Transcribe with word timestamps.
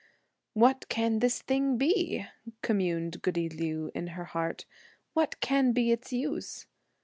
"What 0.53 0.89
can 0.89 1.19
this 1.19 1.43
thing 1.43 1.77
be?" 1.77 2.25
communed 2.63 3.21
goody 3.21 3.49
Liu 3.49 3.91
in 3.93 4.07
her 4.17 4.25
heart, 4.25 4.65
"What 5.13 5.39
can 5.41 5.73
be 5.73 5.91
its 5.91 6.11
use?" 6.11 6.65